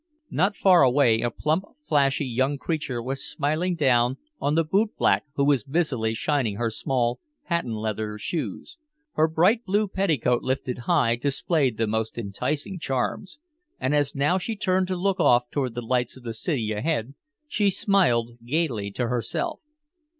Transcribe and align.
Not 0.31 0.55
far 0.55 0.81
away 0.81 1.21
a 1.21 1.29
plump 1.29 1.63
flashy 1.83 2.25
young 2.25 2.57
creature 2.57 3.03
was 3.03 3.23
smiling 3.23 3.75
down 3.75 4.17
on 4.39 4.55
the 4.55 4.65
bootblack 4.65 5.21
who 5.35 5.45
was 5.45 5.63
busily 5.63 6.15
shining 6.15 6.55
her 6.55 6.71
small 6.71 7.19
patent 7.45 7.75
leather 7.75 8.17
shoes. 8.17 8.79
Her 9.13 9.27
bright 9.27 9.63
blue 9.63 9.87
petticoat 9.87 10.41
lifted 10.41 10.79
high 10.89 11.17
displayed 11.17 11.77
the 11.77 11.85
most 11.85 12.17
enticing 12.17 12.79
charms, 12.79 13.37
and 13.79 13.93
as 13.93 14.15
now 14.15 14.39
she 14.39 14.55
turned 14.55 14.87
to 14.87 14.95
look 14.95 15.19
off 15.19 15.51
toward 15.51 15.75
the 15.75 15.83
lights 15.85 16.17
of 16.17 16.23
the 16.23 16.33
city 16.33 16.71
ahead, 16.71 17.13
she 17.47 17.69
smiled 17.69 18.39
gaily 18.43 18.89
to 18.93 19.07
herself. 19.07 19.59